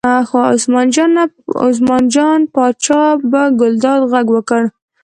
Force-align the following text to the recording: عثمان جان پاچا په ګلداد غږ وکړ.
عثمان 1.67 2.03
جان 2.13 2.29
پاچا 2.53 3.01
په 3.31 3.41
ګلداد 3.59 4.01
غږ 4.11 4.27
وکړ. 4.35 4.61